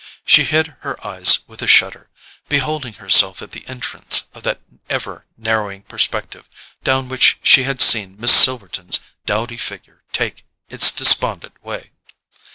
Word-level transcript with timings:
She 0.25 0.45
hid 0.45 0.73
her 0.79 0.97
eyes 1.05 1.41
with 1.45 1.61
a 1.61 1.67
shudder, 1.67 2.09
beholding 2.49 2.93
herself 2.93 3.39
at 3.43 3.51
the 3.51 3.63
entrance 3.67 4.23
of 4.33 4.41
that 4.41 4.59
ever 4.89 5.27
narrowing 5.37 5.83
perspective 5.83 6.49
down 6.83 7.07
which 7.07 7.37
she 7.43 7.65
had 7.65 7.81
seen 7.83 8.17
Miss 8.19 8.33
Silverton's 8.33 8.99
dowdy 9.27 9.57
figure 9.57 10.03
take 10.11 10.43
its 10.69 10.89
despondent 10.91 11.63
way. 11.63 11.91